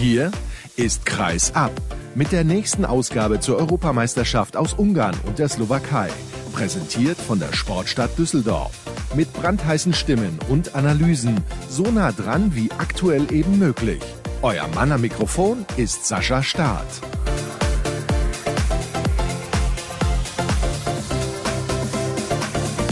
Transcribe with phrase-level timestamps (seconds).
[0.00, 0.30] Hier
[0.76, 1.72] ist Kreis ab
[2.14, 6.08] mit der nächsten Ausgabe zur Europameisterschaft aus Ungarn und der Slowakei.
[6.54, 8.72] Präsentiert von der Sportstadt Düsseldorf.
[9.14, 11.44] Mit brandheißen Stimmen und Analysen.
[11.68, 14.00] So nah dran wie aktuell eben möglich.
[14.40, 16.86] Euer Mann am Mikrofon ist Sascha Staat.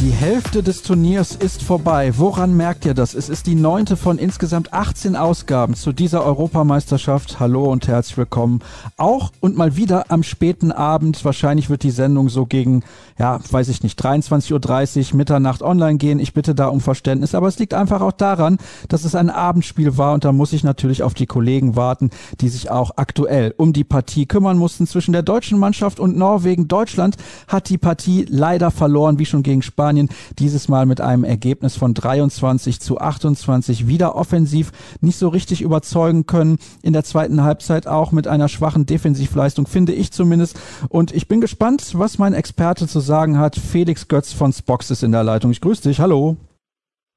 [0.01, 2.13] Die Hälfte des Turniers ist vorbei.
[2.17, 3.15] Woran merkt ihr das?
[3.15, 7.41] Es ist die neunte von insgesamt 18 Ausgaben zu dieser Europameisterschaft.
[7.41, 8.61] Hallo und herzlich willkommen.
[8.97, 11.25] Auch und mal wieder am späten Abend.
[11.25, 12.85] Wahrscheinlich wird die Sendung so gegen,
[13.19, 16.21] ja, weiß ich nicht, 23.30 Uhr, Mitternacht online gehen.
[16.21, 17.35] Ich bitte da um Verständnis.
[17.35, 20.63] Aber es liegt einfach auch daran, dass es ein Abendspiel war und da muss ich
[20.63, 25.11] natürlich auf die Kollegen warten, die sich auch aktuell um die Partie kümmern mussten zwischen
[25.11, 26.69] der deutschen Mannschaft und Norwegen.
[26.69, 27.17] Deutschland
[27.49, 29.88] hat die Partie leider verloren, wie schon gegen Spanien.
[29.89, 30.09] Spanien.
[30.39, 36.27] Dieses Mal mit einem Ergebnis von 23 zu 28 wieder offensiv nicht so richtig überzeugen
[36.27, 36.59] können.
[36.83, 40.61] In der zweiten Halbzeit auch mit einer schwachen Defensivleistung, finde ich zumindest.
[40.91, 43.57] Und ich bin gespannt, was mein Experte zu sagen hat.
[43.57, 45.53] Felix Götz von Spox ist in der Leitung.
[45.53, 46.01] Ich grüße dich.
[46.01, 46.37] Hallo.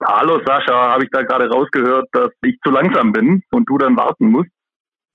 [0.03, 3.97] Hallo Sascha, habe ich da gerade rausgehört, dass ich zu langsam bin und du dann
[3.97, 4.50] warten musst?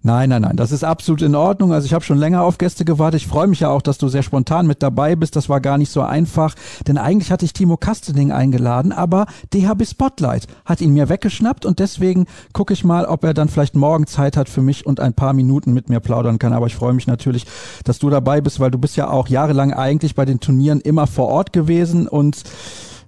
[0.06, 1.72] Nein, nein, nein, das ist absolut in Ordnung.
[1.72, 3.22] Also ich habe schon länger auf Gäste gewartet.
[3.22, 5.34] Ich freue mich ja auch, dass du sehr spontan mit dabei bist.
[5.34, 6.54] Das war gar nicht so einfach,
[6.86, 11.80] denn eigentlich hatte ich Timo Kastening eingeladen, aber DHB Spotlight hat ihn mir weggeschnappt und
[11.80, 15.12] deswegen gucke ich mal, ob er dann vielleicht morgen Zeit hat für mich und ein
[15.12, 16.52] paar Minuten mit mir plaudern kann.
[16.52, 17.44] Aber ich freue mich natürlich,
[17.82, 21.08] dass du dabei bist, weil du bist ja auch jahrelang eigentlich bei den Turnieren immer
[21.08, 22.44] vor Ort gewesen und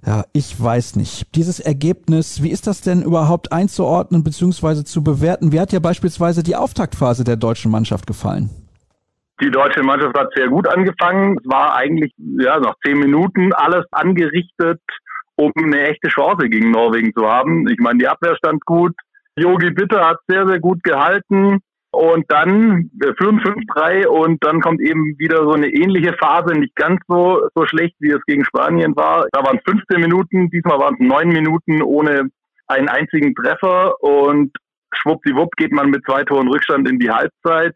[0.05, 1.35] ja, ich weiß nicht.
[1.35, 4.83] Dieses Ergebnis, wie ist das denn überhaupt einzuordnen bzw.
[4.83, 5.51] zu bewerten?
[5.51, 8.49] Wie hat dir beispielsweise die Auftaktphase der deutschen Mannschaft gefallen?
[9.41, 11.37] Die deutsche Mannschaft hat sehr gut angefangen.
[11.37, 14.81] Es war eigentlich ja nach zehn Minuten alles angerichtet,
[15.35, 17.67] um eine echte Chance gegen Norwegen zu haben.
[17.69, 18.93] Ich meine, die Abwehr stand gut.
[19.37, 21.59] Yogi Bitter hat sehr, sehr gut gehalten.
[21.91, 26.75] Und dann wir führen 5-3 und dann kommt eben wieder so eine ähnliche Phase, nicht
[26.75, 29.25] ganz so, so schlecht, wie es gegen Spanien war.
[29.31, 32.29] Da waren es 15 Minuten, diesmal waren es 9 Minuten ohne
[32.67, 34.51] einen einzigen Treffer und
[34.93, 37.75] schwuppdiwupp geht man mit zwei Toren Rückstand in die Halbzeit.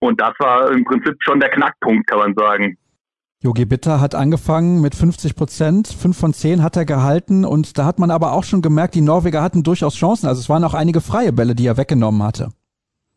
[0.00, 2.76] Und das war im Prinzip schon der Knackpunkt, kann man sagen.
[3.42, 7.84] Jogi Bitter hat angefangen mit 50 Prozent, fünf von zehn hat er gehalten und da
[7.84, 10.26] hat man aber auch schon gemerkt, die Norweger hatten durchaus Chancen.
[10.26, 12.50] Also es waren auch einige freie Bälle, die er weggenommen hatte.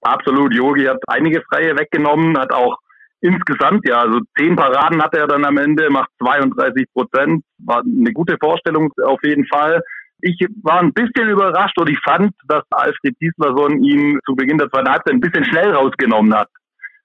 [0.02, 0.54] Absolut.
[0.54, 2.78] Yogi hat einige Freie weggenommen, hat auch
[3.22, 7.44] insgesamt, ja, also zehn Paraden hat er dann am Ende, macht 32 Prozent.
[7.60, 9.82] War eine gute Vorstellung auf jeden Fall.
[10.22, 14.70] Ich war ein bisschen überrascht und ich fand, dass Alfred Gislason ihn zu Beginn der
[14.70, 16.50] zweiten Halbzeit ein bisschen schnell rausgenommen hat.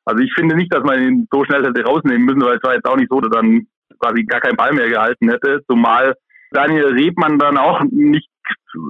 [0.05, 2.75] Also ich finde nicht, dass man ihn so schnell hätte rausnehmen müssen, weil es war
[2.75, 3.67] jetzt auch nicht so, dass dann
[3.99, 5.61] quasi gar keinen Ball mehr gehalten hätte.
[5.69, 6.15] Zumal
[6.53, 8.29] Daniel Rebmann dann auch nicht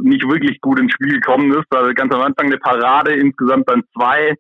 [0.03, 1.67] nicht wirklich gut ins Spiel gekommen ist.
[1.71, 4.34] Also ganz am Anfang eine Parade, insgesamt dann zwei.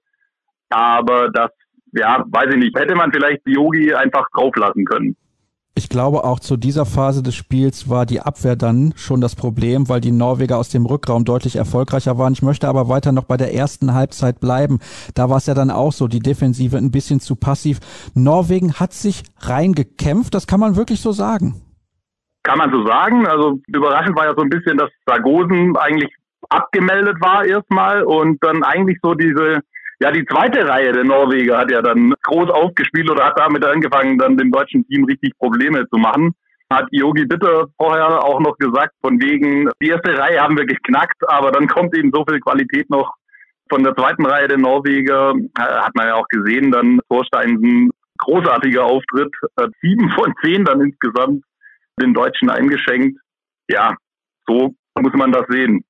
[0.70, 1.50] Aber das,
[1.92, 2.78] ja, weiß ich nicht.
[2.78, 5.16] Hätte man vielleicht Yogi einfach drauflassen können.
[5.78, 9.90] Ich glaube, auch zu dieser Phase des Spiels war die Abwehr dann schon das Problem,
[9.90, 12.32] weil die Norweger aus dem Rückraum deutlich erfolgreicher waren.
[12.32, 14.78] Ich möchte aber weiter noch bei der ersten Halbzeit bleiben.
[15.12, 17.80] Da war es ja dann auch so, die Defensive ein bisschen zu passiv.
[18.14, 21.60] Norwegen hat sich reingekämpft, das kann man wirklich so sagen.
[22.46, 23.26] Kann man so sagen.
[23.26, 26.14] Also überraschend war ja so ein bisschen, dass Sargosen eigentlich
[26.48, 29.58] abgemeldet war erstmal und dann eigentlich so diese,
[29.98, 34.16] ja, die zweite Reihe der Norweger hat ja dann groß aufgespielt oder hat damit angefangen,
[34.18, 36.36] dann dem deutschen Team richtig Probleme zu machen.
[36.70, 41.28] Hat Yogi Bitter vorher auch noch gesagt, von wegen, die erste Reihe haben wir geknackt,
[41.28, 43.12] aber dann kommt eben so viel Qualität noch
[43.68, 49.34] von der zweiten Reihe der Norweger, hat man ja auch gesehen, dann Vorsteinsen, großartiger Auftritt,
[49.82, 51.42] sieben von zehn dann insgesamt
[52.00, 53.18] den Deutschen eingeschenkt.
[53.68, 53.96] Ja,
[54.46, 55.84] so muss man das sehen.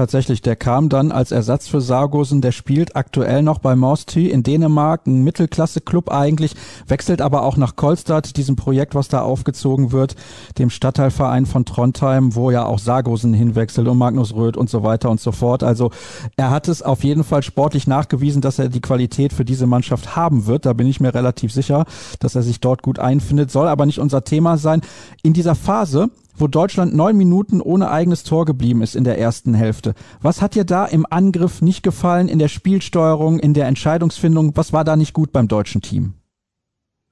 [0.00, 4.42] Tatsächlich, der kam dann als Ersatz für Sargosen, der spielt aktuell noch bei Morsty in
[4.42, 6.54] Dänemark, ein Mittelklasse-Club eigentlich,
[6.88, 10.16] wechselt aber auch nach Kolstad, diesem Projekt, was da aufgezogen wird,
[10.56, 15.10] dem Stadtteilverein von Trondheim, wo ja auch Sargosen hinwechselt und Magnus Röth und so weiter
[15.10, 15.62] und so fort.
[15.62, 15.90] Also
[16.34, 20.16] er hat es auf jeden Fall sportlich nachgewiesen, dass er die Qualität für diese Mannschaft
[20.16, 20.64] haben wird.
[20.64, 21.84] Da bin ich mir relativ sicher,
[22.20, 24.80] dass er sich dort gut einfindet, soll aber nicht unser Thema sein.
[25.22, 26.08] In dieser Phase
[26.40, 29.94] wo Deutschland neun Minuten ohne eigenes Tor geblieben ist in der ersten Hälfte.
[30.22, 34.56] Was hat dir da im Angriff nicht gefallen, in der Spielsteuerung, in der Entscheidungsfindung?
[34.56, 36.14] Was war da nicht gut beim deutschen Team?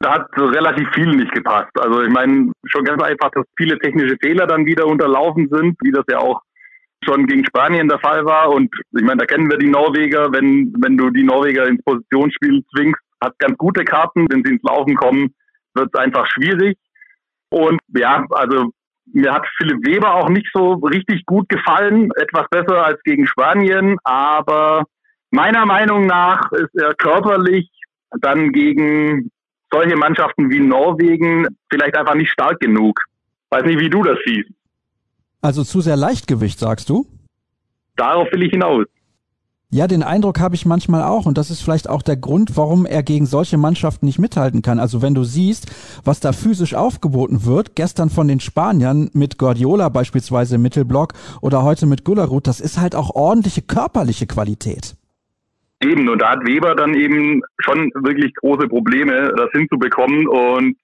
[0.00, 1.72] Da hat relativ viel nicht gepasst.
[1.80, 5.90] Also ich meine, schon ganz einfach, dass viele technische Fehler dann wieder unterlaufen sind, wie
[5.90, 6.40] das ja auch
[7.04, 8.50] schon gegen Spanien der Fall war.
[8.50, 12.62] Und ich meine, da kennen wir die Norweger, wenn, wenn du die Norweger ins Positionsspiel
[12.74, 15.34] zwingst, hat ganz gute Karten, wenn sie ins Laufen kommen,
[15.74, 16.76] wird es einfach schwierig.
[17.50, 18.70] Und ja, also
[19.12, 22.10] mir hat Philipp Weber auch nicht so richtig gut gefallen.
[22.16, 24.84] Etwas besser als gegen Spanien, aber
[25.30, 27.68] Meiner Meinung nach ist er körperlich
[28.20, 29.30] dann gegen
[29.70, 32.98] solche Mannschaften wie Norwegen vielleicht einfach nicht stark genug.
[33.50, 34.50] Weiß nicht, wie du das siehst.
[35.42, 37.06] Also zu sehr Leichtgewicht, sagst du?
[37.96, 38.86] Darauf will ich hinaus.
[39.70, 42.86] Ja, den Eindruck habe ich manchmal auch und das ist vielleicht auch der Grund, warum
[42.86, 44.78] er gegen solche Mannschaften nicht mithalten kann.
[44.78, 45.70] Also wenn du siehst,
[46.04, 51.12] was da physisch aufgeboten wird, gestern von den Spaniern mit Guardiola beispielsweise im Mittelblock
[51.42, 54.96] oder heute mit Gullerud, das ist halt auch ordentliche körperliche Qualität.
[55.82, 60.28] Eben, und da hat Weber dann eben schon wirklich große Probleme, das hinzubekommen.
[60.28, 60.78] Und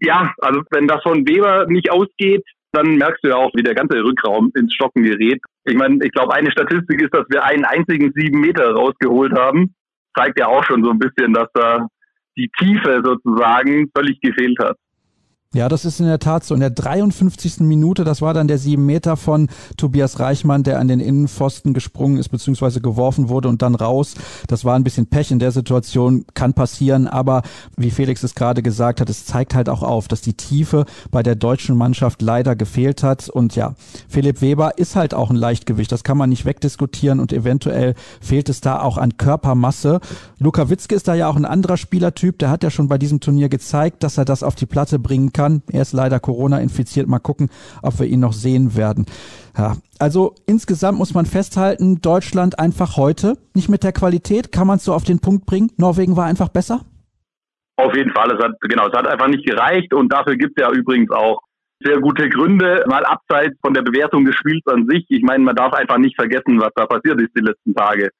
[0.00, 3.74] ja, also wenn das von Weber nicht ausgeht, dann merkst du ja auch, wie der
[3.74, 5.40] ganze Rückraum ins Stocken gerät.
[5.64, 9.74] Ich meine, ich glaube, eine Statistik ist, dass wir einen einzigen sieben Meter rausgeholt haben.
[10.16, 11.86] Zeigt ja auch schon so ein bisschen, dass da
[12.36, 14.76] die Tiefe sozusagen völlig gefehlt hat.
[15.52, 16.54] Ja, das ist in der Tat so.
[16.54, 17.58] In der 53.
[17.58, 22.18] Minute, das war dann der sieben Meter von Tobias Reichmann, der an den Innenpfosten gesprungen
[22.18, 24.14] ist, beziehungsweise geworfen wurde und dann raus.
[24.46, 27.42] Das war ein bisschen Pech in der Situation, kann passieren, aber
[27.76, 31.24] wie Felix es gerade gesagt hat, es zeigt halt auch auf, dass die Tiefe bei
[31.24, 33.28] der deutschen Mannschaft leider gefehlt hat.
[33.28, 33.74] Und ja,
[34.08, 38.50] Philipp Weber ist halt auch ein Leichtgewicht, das kann man nicht wegdiskutieren und eventuell fehlt
[38.50, 39.98] es da auch an Körpermasse.
[40.38, 43.18] Luka Witzke ist da ja auch ein anderer Spielertyp, der hat ja schon bei diesem
[43.18, 45.62] Turnier gezeigt, dass er das auf die Platte bringen kann kann.
[45.72, 47.08] Er ist leider Corona infiziert.
[47.08, 47.48] Mal gucken,
[47.82, 49.06] ob wir ihn noch sehen werden.
[49.56, 54.52] Ja, also insgesamt muss man festhalten, Deutschland einfach heute nicht mit der Qualität.
[54.52, 55.70] Kann man es so auf den Punkt bringen?
[55.78, 56.80] Norwegen war einfach besser?
[57.76, 58.30] Auf jeden Fall.
[58.36, 61.40] Es hat, genau, es hat einfach nicht gereicht und dafür gibt es ja übrigens auch
[61.82, 65.06] sehr gute Gründe, mal abseits von der Bewertung des Spiels an sich.
[65.08, 68.10] Ich meine, man darf einfach nicht vergessen, was da passiert ist die letzten Tage.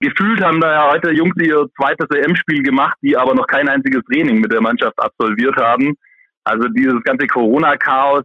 [0.00, 4.02] Gefühlt haben da ja heute Jungs ihr zweites EM-Spiel gemacht, die aber noch kein einziges
[4.04, 5.94] Training mit der Mannschaft absolviert haben.
[6.46, 8.22] Also dieses ganze Corona-Chaos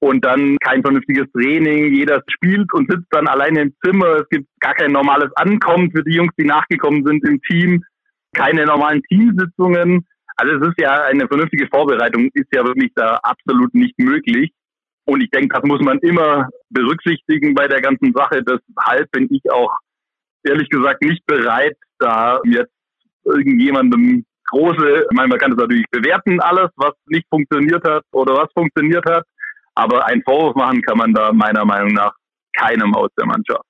[0.00, 1.94] und dann kein vernünftiges Training.
[1.94, 4.16] Jeder spielt und sitzt dann alleine im Zimmer.
[4.16, 7.84] Es gibt gar kein normales Ankommen für die Jungs, die nachgekommen sind im Team.
[8.34, 10.04] Keine normalen Teamsitzungen.
[10.36, 14.50] Also es ist ja eine vernünftige Vorbereitung, ist ja wirklich da absolut nicht möglich.
[15.04, 18.42] Und ich denke, das muss man immer berücksichtigen bei der ganzen Sache.
[18.42, 19.76] Deshalb bin ich auch
[20.44, 22.72] ehrlich gesagt nicht bereit, da jetzt
[23.24, 28.34] irgendjemandem große, ich meine, man kann es natürlich bewerten, alles, was nicht funktioniert hat oder
[28.34, 29.24] was funktioniert hat.
[29.74, 32.12] Aber einen Vorwurf machen kann man da meiner Meinung nach
[32.56, 33.64] keinem aus der Mannschaft.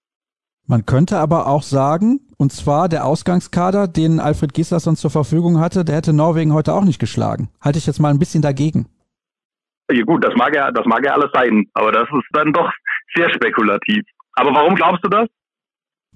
[0.67, 5.85] Man könnte aber auch sagen, und zwar der Ausgangskader, den Alfred Gislason zur Verfügung hatte,
[5.85, 7.51] der hätte Norwegen heute auch nicht geschlagen.
[7.61, 8.87] Halte ich jetzt mal ein bisschen dagegen.
[9.91, 12.71] Ja gut, das mag ja, das mag ja alles sein, aber das ist dann doch
[13.17, 14.05] sehr spekulativ.
[14.35, 15.27] Aber warum glaubst du das?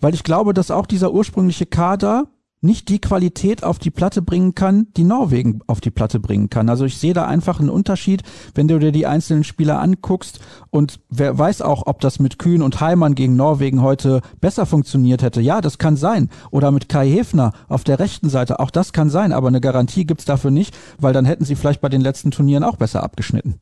[0.01, 2.29] Weil ich glaube, dass auch dieser ursprüngliche Kader
[2.65, 6.69] nicht die Qualität auf die Platte bringen kann, die Norwegen auf die Platte bringen kann.
[6.69, 8.23] Also ich sehe da einfach einen Unterschied,
[8.55, 10.41] wenn du dir die einzelnen Spieler anguckst
[10.71, 15.23] und wer weiß auch, ob das mit Kühn und Heimann gegen Norwegen heute besser funktioniert
[15.23, 15.41] hätte.
[15.41, 16.31] Ja, das kann sein.
[16.51, 20.07] Oder mit Kai Hefner auf der rechten Seite, auch das kann sein, aber eine Garantie
[20.07, 23.61] gibt's dafür nicht, weil dann hätten sie vielleicht bei den letzten Turnieren auch besser abgeschnitten.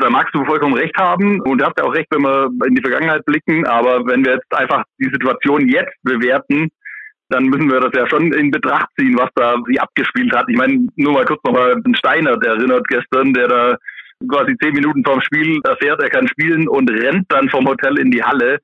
[0.00, 2.74] Da magst du vollkommen recht haben und du hast ja auch recht, wenn wir in
[2.74, 6.70] die Vergangenheit blicken, aber wenn wir jetzt einfach die Situation jetzt bewerten,
[7.30, 10.46] dann müssen wir das ja schon in Betracht ziehen, was da sie abgespielt hat.
[10.48, 13.76] Ich meine, nur mal kurz nochmal den Steiner, der erinnert gestern, der da
[14.28, 18.10] quasi zehn Minuten vorm Spiel erfährt, er kann spielen und rennt dann vom Hotel in
[18.10, 18.58] die Halle.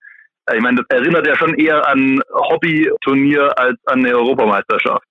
[0.54, 5.05] Ich meine, das erinnert ja schon eher an Hobbyturnier als an eine Europameisterschaft.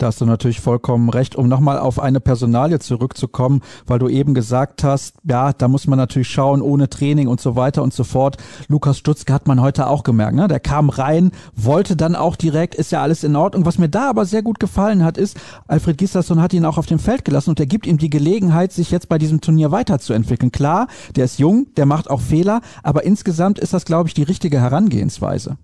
[0.00, 4.32] Da hast du natürlich vollkommen recht, um nochmal auf eine Personalie zurückzukommen, weil du eben
[4.32, 8.02] gesagt hast, ja, da muss man natürlich schauen, ohne Training und so weiter und so
[8.02, 8.38] fort.
[8.68, 10.48] Lukas Stutzke hat man heute auch gemerkt, ne?
[10.48, 13.66] Der kam rein, wollte dann auch direkt, ist ja alles in Ordnung.
[13.66, 15.38] Was mir da aber sehr gut gefallen hat, ist,
[15.68, 18.72] Alfred Gislason hat ihn auch auf dem Feld gelassen und er gibt ihm die Gelegenheit,
[18.72, 20.50] sich jetzt bei diesem Turnier weiterzuentwickeln.
[20.50, 24.22] Klar, der ist jung, der macht auch Fehler, aber insgesamt ist das, glaube ich, die
[24.22, 25.58] richtige Herangehensweise.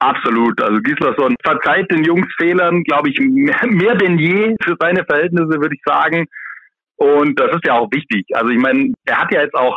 [0.00, 0.60] Absolut.
[0.62, 5.60] Also Gislason verzeiht den Jungs Fehlern, glaube ich, mehr, mehr denn je für seine Verhältnisse,
[5.60, 6.26] würde ich sagen.
[6.96, 8.24] Und das ist ja auch wichtig.
[8.34, 9.76] Also ich meine, er hat ja jetzt auch,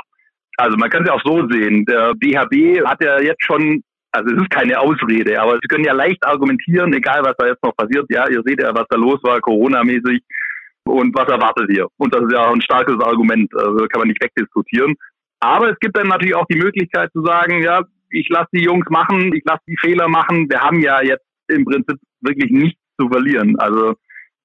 [0.57, 4.35] also man kann es ja auch so sehen, der BHB hat ja jetzt schon, also
[4.35, 7.75] es ist keine Ausrede, aber sie können ja leicht argumentieren, egal was da jetzt noch
[7.75, 8.05] passiert.
[8.09, 10.21] Ja, ihr seht ja, was da los war, Corona-mäßig
[10.85, 11.87] und was erwartet ihr.
[11.97, 14.95] Und das ist ja auch ein starkes Argument, also kann man nicht wegdiskutieren.
[15.39, 17.81] Aber es gibt dann natürlich auch die Möglichkeit zu sagen, ja,
[18.11, 20.49] ich lasse die Jungs machen, ich lasse die Fehler machen.
[20.49, 23.57] Wir haben ja jetzt im Prinzip wirklich nichts zu verlieren.
[23.59, 23.93] Also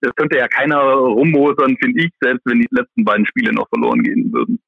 [0.00, 4.02] das könnte ja keiner rummosern, finde ich, selbst wenn die letzten beiden Spiele noch verloren
[4.02, 4.58] gehen würden.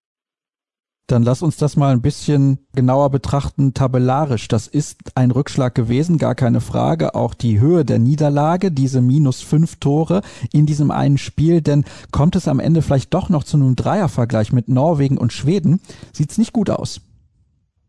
[1.08, 4.46] Dann lass uns das mal ein bisschen genauer betrachten, tabellarisch.
[4.46, 7.14] Das ist ein Rückschlag gewesen, gar keine Frage.
[7.14, 10.20] Auch die Höhe der Niederlage, diese minus fünf Tore
[10.52, 14.52] in diesem einen Spiel, denn kommt es am Ende vielleicht doch noch zu einem Dreiervergleich
[14.52, 15.80] mit Norwegen und Schweden,
[16.12, 17.00] sieht's nicht gut aus.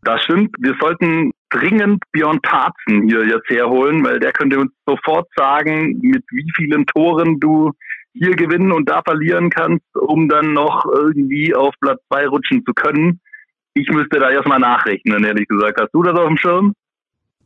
[0.02, 0.54] Das stimmt.
[0.58, 6.24] Wir sollten dringend Björn Parzen hier jetzt herholen, weil der könnte uns sofort sagen, mit
[6.30, 7.72] wie vielen Toren du
[8.14, 12.72] hier gewinnen und da verlieren kannst, um dann noch irgendwie auf Platz zwei rutschen zu
[12.72, 13.20] können.
[13.74, 15.80] Ich müsste da erstmal nachrechnen, ehrlich gesagt.
[15.80, 16.74] Hast du das auf dem Schirm?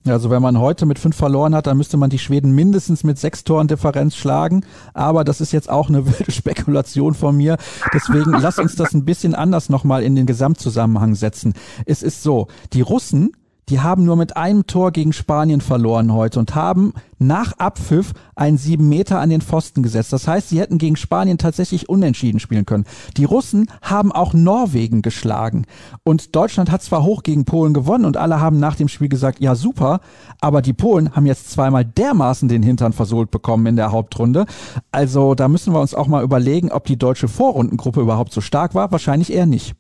[0.07, 3.19] Also wenn man heute mit fünf verloren hat, dann müsste man die Schweden mindestens mit
[3.19, 4.65] sechs Toren Differenz schlagen.
[4.93, 7.57] Aber das ist jetzt auch eine wilde Spekulation von mir.
[7.93, 11.55] Deswegen lass uns das ein bisschen anders nochmal in den Gesamtzusammenhang setzen.
[11.87, 13.33] Es ist so, die Russen
[13.69, 18.59] die haben nur mit einem Tor gegen Spanien verloren heute und haben nach Abpfiff einen
[18.59, 20.13] sieben Meter an den Pfosten gesetzt.
[20.13, 22.85] Das heißt, sie hätten gegen Spanien tatsächlich unentschieden spielen können.
[23.17, 25.65] Die Russen haben auch Norwegen geschlagen.
[26.03, 29.41] Und Deutschland hat zwar hoch gegen Polen gewonnen und alle haben nach dem Spiel gesagt,
[29.41, 30.01] ja super,
[30.41, 34.47] aber die Polen haben jetzt zweimal dermaßen den Hintern versohlt bekommen in der Hauptrunde.
[34.93, 38.75] Also da müssen wir uns auch mal überlegen, ob die deutsche Vorrundengruppe überhaupt so stark
[38.75, 38.93] war.
[38.93, 39.75] Wahrscheinlich eher nicht.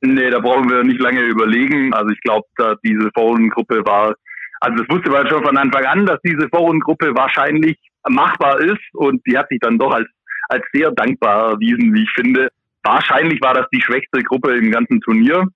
[0.00, 1.94] Nee, da brauchen wir nicht lange überlegen.
[1.94, 4.14] Also ich glaube, dass diese Vorrundengruppe war,
[4.60, 7.76] also das wusste man schon von Anfang an, dass diese Vorrundengruppe wahrscheinlich
[8.08, 10.08] machbar ist und die hat sich dann doch als,
[10.48, 12.48] als sehr dankbar erwiesen, wie ich finde.
[12.82, 15.46] Wahrscheinlich war das die schwächste Gruppe im ganzen Turnier.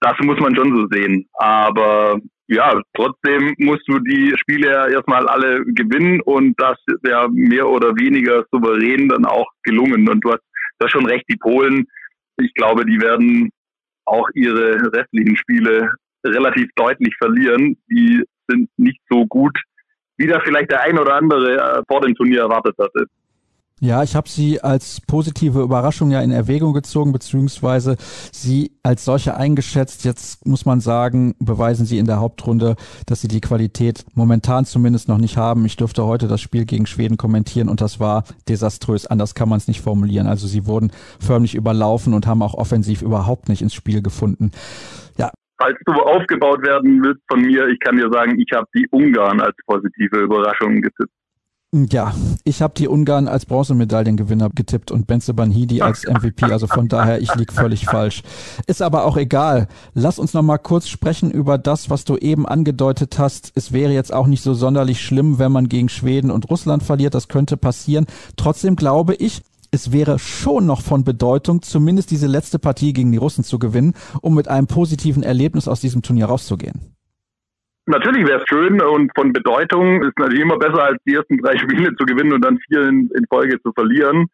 [0.00, 1.26] Das muss man schon so sehen.
[1.34, 2.18] Aber
[2.48, 7.68] ja, trotzdem musst du die Spiele ja erstmal alle gewinnen und das ist ja mehr
[7.68, 10.08] oder weniger souverän dann auch gelungen.
[10.08, 10.42] Und du hast,
[10.82, 11.86] hast schon recht, die Polen,
[12.38, 13.50] ich glaube, die werden
[14.06, 15.90] auch ihre restlichen Spiele
[16.24, 17.76] relativ deutlich verlieren.
[17.90, 19.56] Die sind nicht so gut,
[20.16, 23.06] wie da vielleicht der ein oder andere äh, vor dem Turnier erwartet hatte.
[23.78, 27.98] Ja, ich habe sie als positive Überraschung ja in Erwägung gezogen, beziehungsweise
[28.32, 30.06] sie als solche eingeschätzt.
[30.06, 35.08] Jetzt muss man sagen, beweisen sie in der Hauptrunde, dass sie die Qualität momentan zumindest
[35.08, 35.66] noch nicht haben.
[35.66, 39.06] Ich durfte heute das Spiel gegen Schweden kommentieren und das war desaströs.
[39.06, 40.26] Anders kann man es nicht formulieren.
[40.26, 40.90] Also sie wurden
[41.20, 44.52] förmlich überlaufen und haben auch offensiv überhaupt nicht ins Spiel gefunden.
[45.18, 45.30] Ja,
[45.60, 49.38] falls du aufgebaut werden willst von mir, ich kann dir sagen, ich habe die Ungarn
[49.42, 51.12] als positive Überraschung getippt.
[51.74, 56.44] Ja, ich habe die Ungarn als Bronzemedaillengewinner getippt und Benze Banhidi als MVP.
[56.44, 58.22] Also von daher, ich lieg völlig falsch.
[58.66, 59.68] Ist aber auch egal.
[59.92, 63.52] Lass uns noch mal kurz sprechen über das, was du eben angedeutet hast.
[63.56, 67.14] Es wäre jetzt auch nicht so sonderlich schlimm, wenn man gegen Schweden und Russland verliert.
[67.14, 68.06] Das könnte passieren.
[68.36, 73.18] Trotzdem glaube ich, es wäre schon noch von Bedeutung, zumindest diese letzte Partie gegen die
[73.18, 76.95] Russen zu gewinnen, um mit einem positiven Erlebnis aus diesem Turnier rauszugehen.
[77.88, 81.56] Natürlich wäre es schön und von Bedeutung ist natürlich immer besser, als die ersten drei
[81.58, 84.26] Spiele zu gewinnen und dann vier in, in Folge zu verlieren.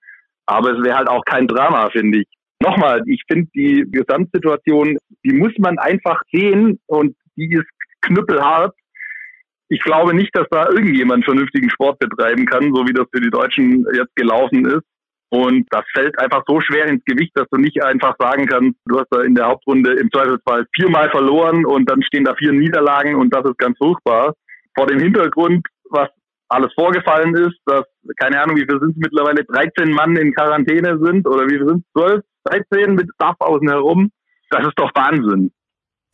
[0.46, 2.26] Aber es wäre halt auch kein Drama, finde ich.
[2.60, 7.68] Nochmal, ich finde die Gesamtsituation, die muss man einfach sehen und die ist
[8.02, 8.74] knüppelhart.
[9.68, 13.30] Ich glaube nicht, dass da irgendjemand vernünftigen Sport betreiben kann, so wie das für die
[13.30, 14.84] Deutschen jetzt gelaufen ist.
[15.32, 18.98] Und das fällt einfach so schwer ins Gewicht, dass du nicht einfach sagen kannst, du
[18.98, 23.14] hast da in der Hauptrunde im Zweifelsfall viermal verloren und dann stehen da vier Niederlagen
[23.14, 24.34] und das ist ganz furchtbar.
[24.74, 26.10] Vor dem Hintergrund, was
[26.50, 27.84] alles vorgefallen ist, dass,
[28.18, 31.66] keine Ahnung, wie viel sind es mittlerweile, 13 Mann in Quarantäne sind oder wie viel
[31.66, 32.22] sind es, 12,
[32.70, 34.10] 13 mit Staff außen herum.
[34.50, 35.50] Das ist doch Wahnsinn.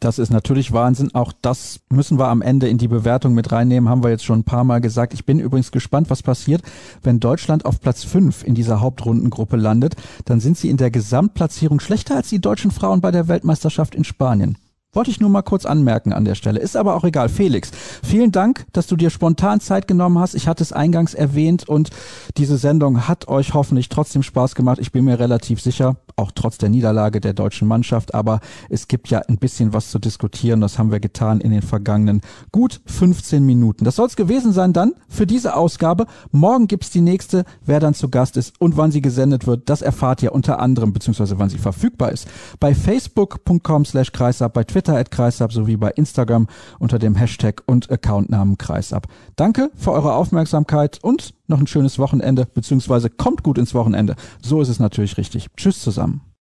[0.01, 1.13] Das ist natürlich Wahnsinn.
[1.15, 4.41] Auch das müssen wir am Ende in die Bewertung mit reinnehmen, haben wir jetzt schon
[4.41, 5.13] ein paar Mal gesagt.
[5.13, 6.63] Ich bin übrigens gespannt, was passiert,
[7.03, 9.97] wenn Deutschland auf Platz 5 in dieser Hauptrundengruppe landet.
[10.25, 14.05] Dann sind sie in der Gesamtplatzierung schlechter als die deutschen Frauen bei der Weltmeisterschaft in
[14.05, 14.57] Spanien.
[14.95, 16.61] Wollte ich nur mal kurz anmerken an der Stelle.
[16.61, 17.29] Ist aber auch egal.
[17.29, 17.71] Felix,
[18.03, 20.35] vielen Dank, dass du dir spontan Zeit genommen hast.
[20.35, 21.91] Ich hatte es eingangs erwähnt und
[22.39, 24.79] diese Sendung hat euch hoffentlich trotzdem Spaß gemacht.
[24.81, 28.15] Ich bin mir relativ sicher, auch trotz der Niederlage der deutschen Mannschaft.
[28.15, 28.41] Aber
[28.71, 30.63] es gibt ja ein bisschen was zu diskutieren.
[30.63, 33.85] Das haben wir getan in den vergangenen gut 15 Minuten.
[33.85, 36.07] Das soll es gewesen sein dann für diese Ausgabe.
[36.31, 37.45] Morgen gibt's die nächste.
[37.63, 40.95] Wer dann zu Gast ist und wann sie gesendet wird, das erfahrt ihr unter anderem,
[40.95, 42.27] beziehungsweise wann sie verfügbar ist,
[42.59, 46.47] bei facebook.com slash kreisab, bei Twitter Twitter at Kreisab sowie bei Instagram
[46.79, 49.09] unter dem Hashtag und Accountnamen Kreisab.
[49.35, 54.15] Danke für eure Aufmerksamkeit und noch ein schönes Wochenende, beziehungsweise kommt gut ins Wochenende.
[54.41, 55.49] So ist es natürlich richtig.
[55.57, 56.28] Tschüss zusammen.